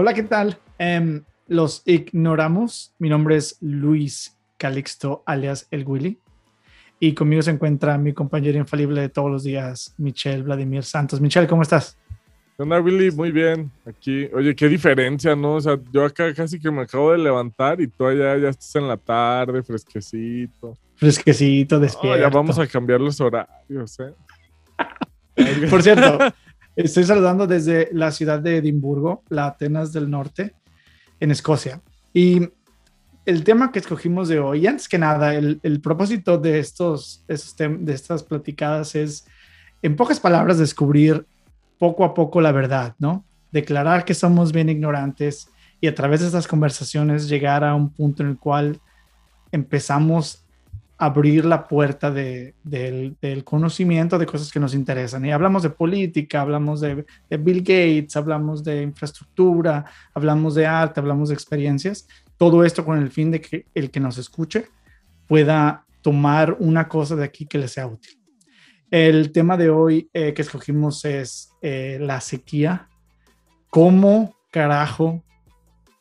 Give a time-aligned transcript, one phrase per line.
[0.00, 0.56] Hola, ¿qué tal?
[0.78, 2.94] Em, los ignoramos.
[2.98, 6.18] Mi nombre es Luis Calixto, alias El Willy.
[6.98, 11.20] Y conmigo se encuentra mi compañero infalible de todos los días, Michelle Vladimir Santos.
[11.20, 11.98] Michelle, ¿cómo estás?
[12.56, 13.70] Hola, Willy, muy bien.
[13.84, 15.56] Aquí, oye, qué diferencia, ¿no?
[15.56, 18.74] O sea, yo acá casi que me acabo de levantar y tú allá ya estás
[18.76, 20.78] en la tarde, fresquecito.
[20.96, 22.18] Fresquecito, despierto.
[22.18, 24.14] ya vamos a cambiar los horarios, ¿eh?
[25.68, 26.18] Por cierto,
[26.76, 30.54] estoy saludando desde la ciudad de Edimburgo, la Atenas del Norte,
[31.18, 31.80] en Escocia.
[32.12, 32.48] Y
[33.26, 38.22] el tema que escogimos de hoy, antes que nada, el, propósito de, estos, de estas
[38.22, 39.26] platicadas es,
[39.82, 41.26] en pocas palabras, descubrir
[41.78, 43.24] poco a poco la verdad, ¿no?
[43.52, 45.48] Declarar que somos bien ignorantes
[45.80, 48.80] y a través de estas conversaciones llegar a un punto en el cual
[49.52, 50.44] empezamos
[51.00, 55.24] abrir la puerta del, conocimiento de cosas que nos interesan.
[55.24, 57.06] Y hablamos de política, hablamos de,
[57.38, 62.06] Bill Gates, hablamos de infraestructura, hablamos de arte, hablamos de experiencias.
[62.36, 64.66] Todo esto con el fin de que el que nos escuche
[65.26, 68.20] pueda tomar una cosa de aquí que le sea útil.
[68.90, 72.90] El tema de hoy eh, que escogimos es eh, la sequía.
[73.70, 75.24] ¿Cómo carajo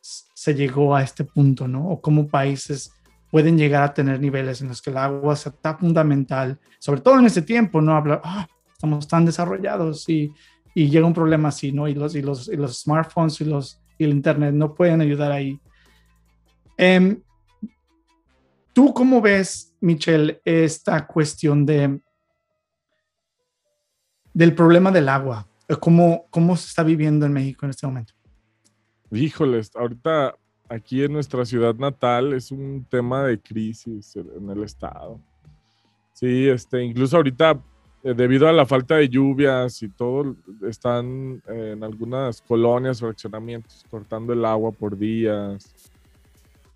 [0.01, 1.87] se llegó a este punto, no?
[1.87, 2.91] O cómo países
[3.31, 7.19] pueden llegar a tener niveles en los que el agua sea tan fundamental, sobre todo
[7.19, 7.95] en este tiempo, ¿no?
[7.95, 10.33] Hablar, ah, estamos tan desarrollados y,
[10.73, 11.87] y, llega un problema así, ¿no?
[11.87, 15.31] Y los, y los, y los smartphones y, los, y el Internet no pueden ayudar
[15.31, 15.59] ahí.
[16.77, 17.21] Em,
[18.73, 21.99] ¿Tú cómo ves, Michelle, esta cuestión de
[24.33, 25.47] del problema del agua.
[25.79, 28.13] ¿Cómo, ¿Cómo se está viviendo en México en este momento?
[29.11, 30.35] Híjoles, ahorita
[30.69, 35.19] aquí en nuestra ciudad natal es un tema de crisis en el estado.
[36.13, 37.61] Sí, este, incluso ahorita,
[38.03, 40.35] eh, debido a la falta de lluvias y todo,
[40.67, 45.89] están en algunas colonias o accionamientos cortando el agua por días.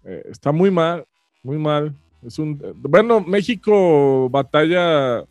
[0.03, 1.05] Eh, está muy mal,
[1.43, 1.93] muy mal.
[2.21, 5.23] Es un, bueno, México batalla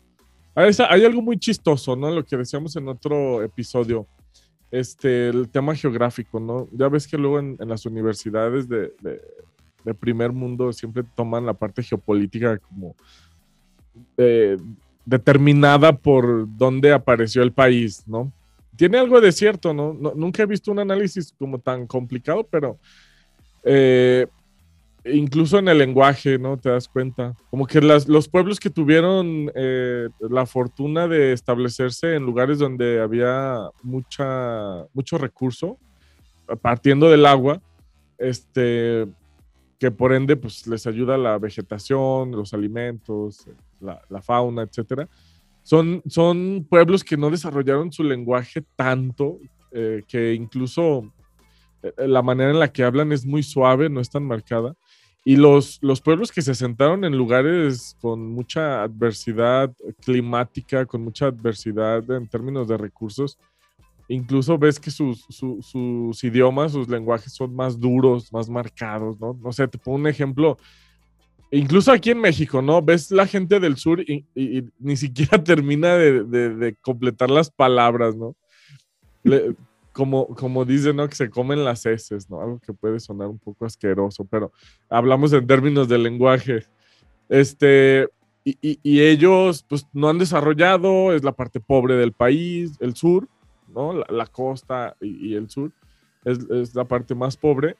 [0.55, 2.11] hay, algo muy chistoso, ¿no?
[2.11, 4.05] Lo que decíamos en otro episodio,
[4.73, 6.67] este, el tema geográfico, ¿no?
[6.71, 8.91] Ya ves que luego en, las universidades de,
[9.99, 12.95] primer mundo siempre toman la parte geopolítica como
[14.17, 14.57] eh,
[15.05, 18.33] determinada por dónde apareció el país, ¿no?
[18.75, 19.93] Tiene algo de cierto, ¿no?
[19.93, 22.79] nunca he visto un análisis como tan complicado, pero
[23.63, 24.25] eh,
[25.05, 26.57] incluso en el lenguaje, ¿no?
[26.57, 27.35] Te das cuenta.
[27.49, 33.69] Como que los pueblos que tuvieron eh, la fortuna de establecerse en lugares donde había
[33.81, 35.77] mucha, mucho recurso,
[36.61, 37.61] partiendo del agua,
[38.17, 39.07] este,
[39.79, 43.45] que por ende pues, les ayuda la vegetación, los alimentos,
[43.81, 45.09] la, fauna, etc.
[45.61, 49.39] Son, son pueblos que no desarrollaron su lenguaje tanto
[49.71, 51.11] eh, que incluso
[51.81, 54.73] eh, la manera en la que hablan es muy suave, no es tan marcada.
[55.25, 61.27] Y los, los pueblos que se sentaron en lugares con mucha adversidad climática, con mucha
[61.27, 63.37] adversidad en términos de recursos,
[64.09, 69.37] incluso ves que sus, sus idiomas, sus lenguajes son más duros, más marcados, ¿no?
[69.41, 70.57] No sé, te pongo un ejemplo.
[71.51, 72.81] Incluso aquí en México, ¿no?
[72.81, 74.25] Ves la gente del sur y,
[74.79, 78.35] ni siquiera termina de, de, completar las palabras, ¿no?
[79.23, 79.55] Le,
[79.93, 81.07] como, como dicen, ¿no?
[81.07, 82.41] Que se comen las heces, ¿no?
[82.41, 84.51] Algo que puede sonar un poco asqueroso, pero
[84.89, 86.65] hablamos en términos de lenguaje.
[87.29, 88.09] Este,
[88.43, 93.27] y, y, ellos, pues, no han desarrollado, es la parte pobre del país, el sur,
[93.73, 93.93] ¿no?
[93.93, 95.71] La, costa y, el sur
[96.25, 97.77] es, es, la parte más pobre.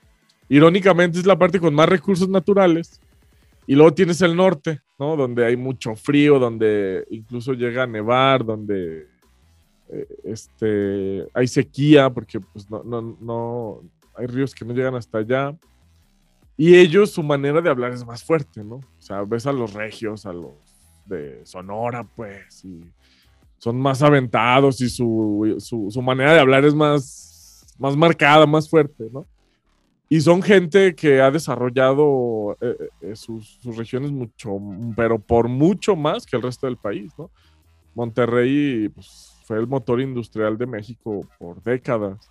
[0.47, 3.01] Irónicamente es la parte con más recursos naturales.
[3.65, 5.15] Y luego tienes el norte, ¿no?
[5.15, 9.07] Donde hay mucho frío, donde incluso llega a nevar, donde
[10.23, 13.81] este, hay sequía porque pues, no, no, no,
[14.15, 15.55] hay ríos que no llegan hasta allá.
[16.55, 18.75] Y ellos, su manera de hablar es más fuerte, ¿no?
[18.75, 20.53] O sea, ves a los regios, a los
[21.05, 22.83] de Sonora, pues, y
[23.57, 29.07] son más aventados y su, su, manera de hablar es más, más marcada, más fuerte,
[29.11, 29.25] ¿no?
[30.09, 34.59] Y son gente que ha desarrollado eh, eh, sus, sus, regiones mucho,
[34.95, 37.31] pero por mucho más que el resto del país, ¿no?
[37.95, 42.29] Monterrey, pues, fue el motor industrial de México por décadas.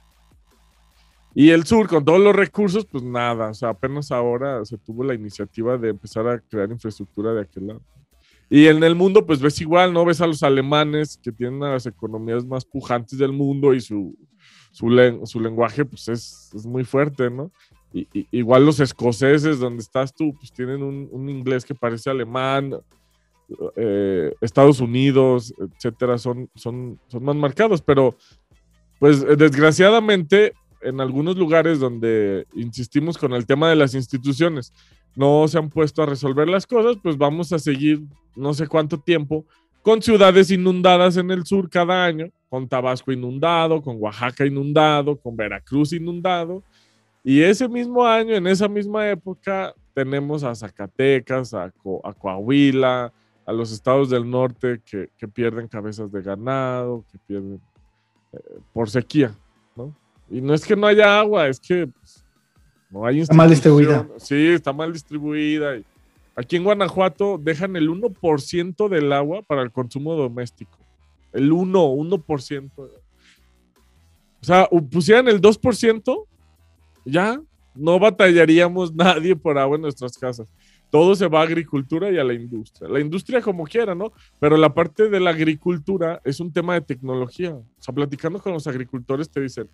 [1.35, 5.03] Y el sur, con todos los recursos, pues nada, o sea, apenas ahora se tuvo
[5.03, 7.83] la iniciativa de empezar a crear infraestructura de aquel lado.
[8.51, 10.05] Y en el mundo, pues ves igual, ¿no?
[10.05, 14.15] Ves a los alemanes que tienen las economías más pujantes del mundo y su,
[14.73, 17.51] su, su lenguaje, pues es, es, muy fuerte, ¿no?
[17.95, 22.75] Y, igual los escoceses, donde estás tú, pues tienen un, un inglés que parece alemán,
[23.77, 28.17] eh, Estados Unidos, etcétera, son, son, son más marcados, pero
[28.99, 30.53] pues desgraciadamente
[30.83, 34.73] en algunos lugares donde insistimos con el tema de las instituciones,
[35.15, 38.03] no se han puesto a resolver las cosas, pues vamos a seguir
[38.35, 39.45] no sé cuánto tiempo
[39.83, 45.37] con ciudades inundadas en el sur cada año, con Tabasco inundado, con Oaxaca inundado, con
[45.37, 46.63] Veracruz inundado.
[47.25, 51.73] Y ese mismo año, en esa misma época, tenemos a Zacatecas, a,
[52.19, 53.13] Coahuila,
[53.53, 57.61] a los estados del norte que, pierden cabezas de ganado, que pierden
[58.33, 58.39] eh,
[58.73, 59.35] por sequía,
[59.77, 59.95] ¿no?
[60.31, 62.25] Y no es que no haya agua, es que pues,
[62.91, 64.09] no hay Está mal distribuida.
[64.17, 65.81] Sí, está mal distribuida.
[66.35, 70.79] aquí en Guanajuato dejan el 1% del agua para el consumo doméstico.
[71.33, 72.71] El 1, 1%.
[72.79, 72.91] O
[74.45, 76.27] sea, pusieran el 2%,
[77.05, 77.41] ya
[77.75, 80.49] no batallaríamos nadie por agua en nuestras casas.
[80.93, 82.87] Todo se va a agricultura y a la industria.
[82.87, 84.13] La industria como quiera, ¿no?
[84.39, 87.55] Pero la parte de la agricultura es un tema de tecnología.
[87.55, 89.71] O sea, platicando con los agricultores te dicen,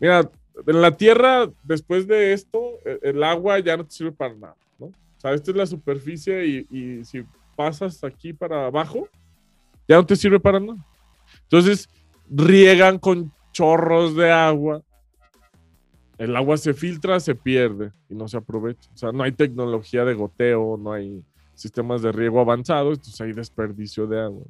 [0.00, 0.28] mira,
[0.66, 4.56] en la tierra, después de esto, e, el agua ya no te sirve para nada,
[4.76, 4.86] ¿no?
[4.86, 7.22] O sea, esta es la superficie y, y si
[7.54, 9.08] pasas aquí para abajo,
[9.86, 10.84] ya no te sirve para nada.
[11.44, 11.88] Entonces,
[12.28, 14.82] riegan con chorros de agua
[16.20, 18.90] el agua se filtra, se pierde y no se aprovecha.
[18.92, 21.24] O sea, no hay tecnología de goteo, no hay
[21.54, 24.44] sistemas de riego avanzados, entonces hay desperdicio de agua.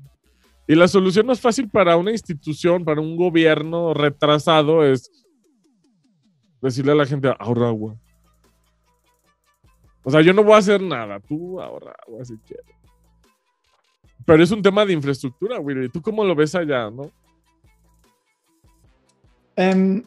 [0.66, 5.12] Y la solución más fácil para una institución, para un gobierno retrasado, es
[6.60, 7.94] decirle a la gente, ahorra agua.
[10.02, 12.66] O sea, yo no voy a hacer nada, tú ahorra agua si quieres.
[14.26, 15.88] Pero es un tema de infraestructura, Willy.
[15.88, 17.12] ¿Tú cómo lo ves allá, no?
[19.54, 20.04] Em,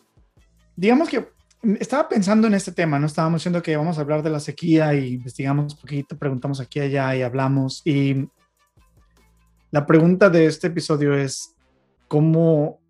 [0.75, 1.31] digamos que
[1.79, 3.05] estaba pensando en este tema, ¿no?
[3.05, 6.79] Estábamos diciendo que vamos a hablar de la sequía y investigamos un poquito, preguntamos aquí
[6.79, 7.81] y allá y hablamos.
[7.85, 8.27] Y
[9.71, 11.55] la pregunta de este episodio es,
[12.07, 12.81] ¿cómo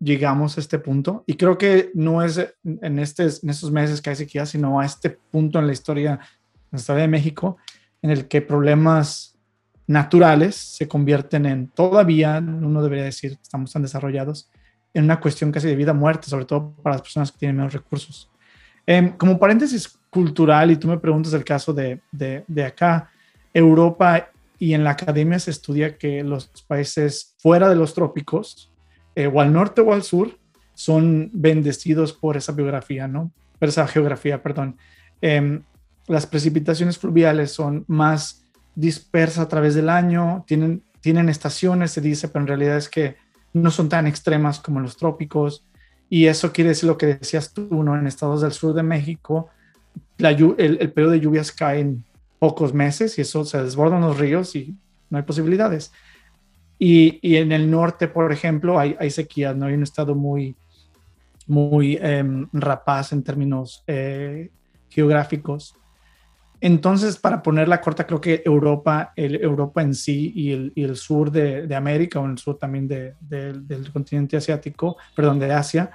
[0.00, 1.24] llegamos a este punto?
[1.26, 5.10] Y creo que no es en, este, estos meses que hay sequía, sino a este
[5.10, 7.58] punto en la historia, en la historia de México,
[8.00, 9.38] en el que problemas
[9.86, 14.50] naturales se convierten en, todavía, uno debería decir, estamos tan desarrollados,
[14.96, 17.56] en una cuestión casi de vida o muerte, sobre todo para las personas que tienen
[17.56, 18.30] menos recursos.
[18.86, 23.10] Em, como paréntesis cultural, y tú me preguntas el caso de, de, acá,
[23.52, 28.72] Europa y en la academia se estudia que los países fuera de los trópicos,
[29.14, 30.38] eh, o al norte o al sur,
[30.72, 33.30] son bendecidos por esa biografía, ¿no?
[33.58, 34.78] Por esa geografía, perdón.
[35.20, 35.62] Em,
[36.06, 42.28] las precipitaciones fluviales son más dispersas a través del año, tienen, tienen estaciones, se dice,
[42.28, 45.64] pero en realidad es que no son tan extremas como los trópicos.
[46.08, 47.98] Y eso quiere decir lo que decías tú, ¿no?
[47.98, 49.48] En estados del sur de México,
[50.18, 52.04] la, el, el, periodo de lluvias cae en
[52.38, 54.76] pocos meses y eso se desbordan los ríos y
[55.10, 55.92] no hay posibilidades.
[56.78, 59.66] Y, y en el norte, por ejemplo, hay, hay sequías, ¿no?
[59.66, 60.54] Hay un estado muy,
[61.46, 64.50] muy em, rapaz en términos eh,
[64.88, 65.74] geográficos.
[66.60, 71.74] Entonces, para ponerla corta, creo que Europa, el, Europa en sí y el, sur de,
[71.74, 75.90] América o el sur también de, del continente asiático, perdón, de Asia,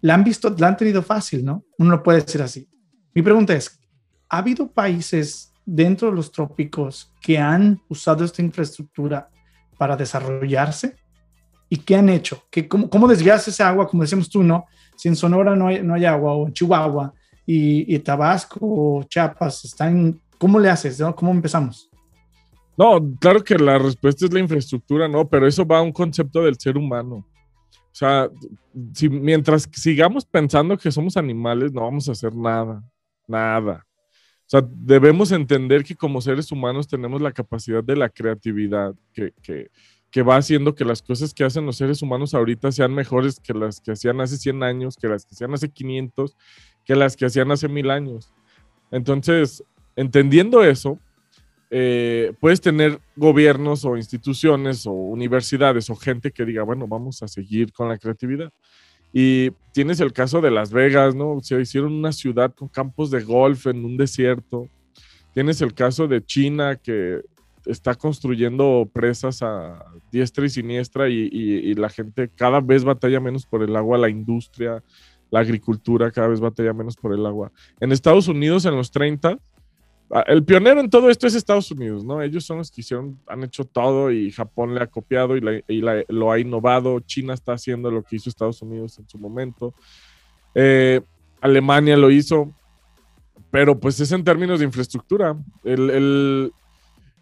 [0.00, 1.64] la han visto, la han tenido fácil, ¿no?
[1.78, 2.68] Uno lo puede decir así.
[3.14, 3.80] Mi pregunta es,
[4.28, 9.28] ¿ha habido países dentro de los trópicos que han usado esta infraestructura
[9.78, 10.96] para desarrollarse?
[11.68, 12.44] ¿Y qué han hecho?
[12.50, 13.88] ¿Qué, cómo, ¿Cómo desviarse esa agua?
[13.88, 14.66] Como decíamos tú, ¿no?
[14.96, 17.12] Si en Sonora no hay, no hay agua o en Chihuahua
[17.46, 21.02] y, Tabasco o Chiapas están, ¿cómo le haces?
[21.14, 21.90] ¿Cómo empezamos?
[22.76, 25.28] No, claro que la respuesta es la infraestructura, ¿no?
[25.28, 27.16] Pero eso va a un concepto del ser humano.
[27.16, 28.28] O sea,
[28.92, 32.82] si, mientras sigamos pensando que somos animales, no vamos a hacer nada,
[33.28, 33.86] nada.
[34.40, 39.70] O sea, debemos entender que como seres humanos tenemos la capacidad de la creatividad, que,
[40.14, 43.52] que, va haciendo que las cosas que hacen los seres humanos ahorita sean mejores que
[43.52, 46.36] las que hacían hace 100 años, que las que hacían hace 500
[46.84, 48.32] que las que hacían hace mil años.
[48.90, 49.64] Entonces,
[49.96, 50.98] entendiendo eso,
[51.70, 57.28] eh, puedes tener gobiernos o instituciones o universidades o gente que diga, bueno, vamos a
[57.28, 58.50] seguir con la creatividad.
[59.12, 61.38] Y tienes el caso de Las Vegas, ¿no?
[61.40, 64.68] Se hicieron una ciudad con campos de golf en un desierto.
[65.32, 67.20] Tienes el caso de China que
[67.66, 73.46] está construyendo presas a diestra y siniestra y, y la gente cada vez batalla menos
[73.46, 74.82] por el agua, la industria,
[75.34, 77.50] la agricultura cada vez batalla menos por el agua.
[77.80, 79.36] En Estados Unidos, en los 30,
[80.12, 82.22] ah, el pionero en todo esto es Estados Unidos, ¿no?
[82.22, 85.40] Ellos son los que hicieron, han hecho todo y Japón le ha copiado y,
[86.08, 87.00] lo ha innovado.
[87.00, 89.74] China está haciendo lo que hizo Estados Unidos en su momento.
[90.54, 91.00] Eh,
[91.40, 92.54] Alemania lo hizo,
[93.50, 95.36] pero pues es en términos de infraestructura.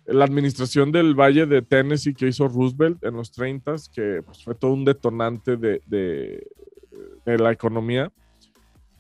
[0.06, 4.54] La administración del Valle de Tennessee que hizo Roosevelt en los 30, que pues, fue
[4.54, 5.80] todo un detonante de,
[7.24, 8.12] de la economía,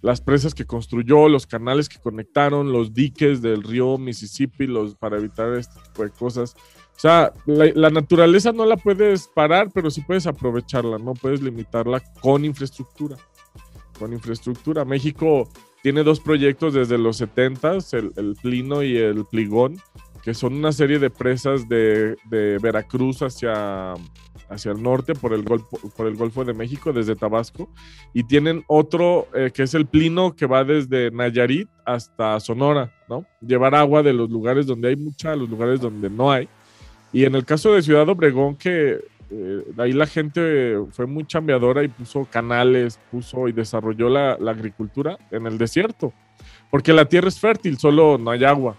[0.02, 5.16] las presas que construyó, los canales que conectaron, los diques del río Mississippi, los, para
[5.16, 6.56] evitar este tipo de cosas.
[6.96, 12.00] O sea, la, naturaleza no la puedes parar, pero sí puedes aprovecharla, no puedes limitarla
[12.20, 13.16] con infraestructura.
[13.98, 14.84] Con infraestructura.
[14.84, 15.48] México
[15.82, 19.80] tiene dos proyectos desde los 70, el, el Plino y el Pligón,
[20.22, 23.94] que son una serie de presas de, de Veracruz hacia
[24.52, 27.68] hacia el norte por el, Golfo, por el Golfo de México, desde Tabasco,
[28.12, 33.24] y tienen otro eh, que es el Plino, que va desde Nayarit hasta Sonora, ¿no?
[33.40, 36.48] Llevar agua de los lugares donde hay mucha a los lugares donde no hay.
[37.12, 39.00] Y en el caso de Ciudad Obregón, que
[39.30, 44.50] eh, ahí la gente fue muy chambeadora y puso canales, puso y desarrolló la, la
[44.50, 46.12] agricultura en el desierto,
[46.70, 48.76] porque la tierra es fértil, solo no hay agua.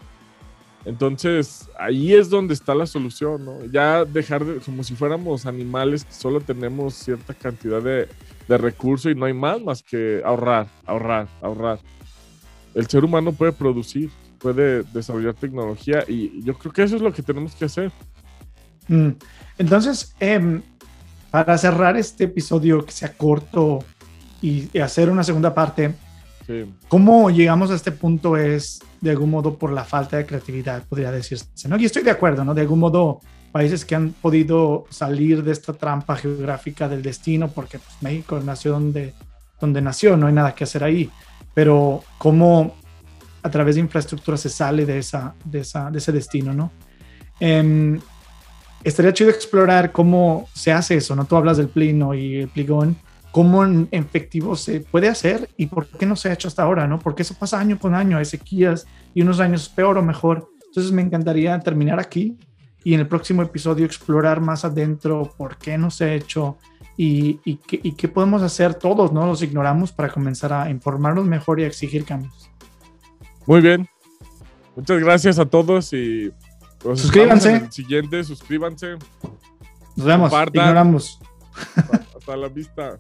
[0.86, 3.66] Entonces, ahí es donde está la solución, ¿no?
[3.66, 8.10] Ya dejar de, como si fuéramos animales que solo tenemos cierta cantidad de,
[8.48, 11.80] de recursos y no hay más más que ahorrar, ahorrar, ahorrar.
[12.74, 14.10] El ser humano puede producir,
[14.40, 17.92] puede desarrollar tecnología y yo creo que eso es lo que tenemos que hacer.
[18.88, 19.12] Mm.
[19.58, 20.62] Entonces, em,
[21.32, 23.84] para cerrar este episodio que sea corto
[24.42, 25.96] y, hacer una segunda parte,
[26.88, 28.38] ¿cómo llegamos a este punto?
[28.38, 31.48] Es de algún modo por la falta de creatividad, podría decirse.
[31.68, 31.78] ¿no?
[31.78, 32.54] Y estoy de acuerdo, ¿no?
[32.54, 33.22] De algún modo,
[33.52, 38.72] países que han podido salir de esta trampa geográfica del destino, porque pues, México nació
[38.72, 39.14] donde,
[39.60, 41.10] donde nació, no hay nada que hacer ahí.
[41.54, 42.76] Pero cómo
[43.44, 46.72] a través de infraestructura se sale de, esa, de, esa, de ese destino, ¿no?
[47.40, 48.00] Eh,
[48.84, 51.26] estaría chido explorar cómo se hace eso, ¿no?
[51.26, 52.98] Tú hablas del plino y el pligón,
[53.34, 56.86] cómo en efectivo se puede hacer y por qué no se ha hecho hasta ahora,
[56.88, 57.00] ¿no?
[57.00, 58.86] Porque eso pasa año con año, hay sequías
[59.16, 60.52] y unos años peor o mejor.
[60.68, 62.38] Entonces me encantaría terminar aquí
[62.84, 66.60] y en el próximo episodio explorar más adentro por qué no se ha hecho
[66.96, 69.26] y, y, qué, y qué podemos hacer todos, ¿no?
[69.26, 72.52] Los ignoramos para comenzar a informarnos mejor y a exigir cambios.
[73.48, 73.90] Muy bien.
[74.76, 76.32] Muchas gracias a todos y
[76.84, 77.72] suscríbanse.
[77.72, 78.98] siguiente, suscríbanse.
[79.96, 80.32] Nos vemos.
[80.54, 81.20] Ignoramos.
[82.16, 83.00] Hasta la vista.